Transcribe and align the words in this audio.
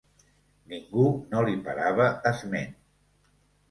Ningú 0.71 1.05
no 1.35 1.45
li 1.51 1.55
parava 1.69 2.11
esment. 2.35 2.77